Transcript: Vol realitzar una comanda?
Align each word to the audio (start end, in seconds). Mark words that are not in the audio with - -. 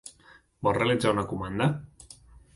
Vol 0.67 0.75
realitzar 0.77 1.13
una 1.17 1.27
comanda? 1.35 1.69